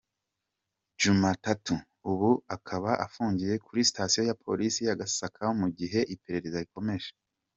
[0.95, 1.73] Djumatatu
[2.11, 7.09] ubu akaba afungiye kuri sitasiyo ya Polisi ya Gasaka mu gihe iperereza rikomeje.